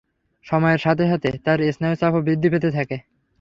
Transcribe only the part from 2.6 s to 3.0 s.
থাকে।